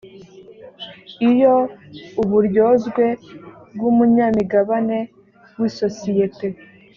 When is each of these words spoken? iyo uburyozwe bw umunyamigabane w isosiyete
iyo 1.29 1.55
uburyozwe 2.21 3.05
bw 3.73 3.81
umunyamigabane 3.91 4.99
w 5.57 5.61
isosiyete 5.69 6.47